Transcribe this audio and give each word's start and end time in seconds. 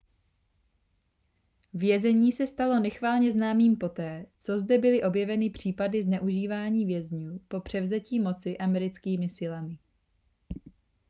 vězení 1.73 2.31
se 2.31 2.47
stalo 2.47 2.79
nechvalně 2.79 3.31
známým 3.33 3.75
poté 3.75 4.25
co 4.39 4.59
zde 4.59 4.77
byly 4.77 5.03
objeveny 5.03 5.49
případy 5.49 6.03
zneužívání 6.03 6.85
vězňů 6.85 7.39
po 7.47 7.59
převzetí 7.59 8.19
moci 8.19 8.57
americkými 8.57 9.29
silami 9.29 9.77